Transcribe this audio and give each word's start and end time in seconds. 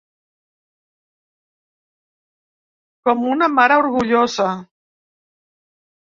Com 3.09 3.21
una 3.33 3.49
mare 3.59 3.77
orgullosa. 3.81 4.47